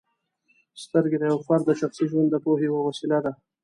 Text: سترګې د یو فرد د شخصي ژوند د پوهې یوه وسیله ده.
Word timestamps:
سترګې 0.83 1.17
د 1.19 1.23
یو 1.31 1.39
فرد 1.47 1.63
د 1.67 1.71
شخصي 1.81 2.05
ژوند 2.11 2.27
د 2.31 2.35
پوهې 2.43 2.65
یوه 2.69 2.81
وسیله 2.87 3.17
ده. 3.25 3.31